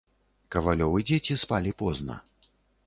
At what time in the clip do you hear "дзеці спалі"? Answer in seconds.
1.11-1.77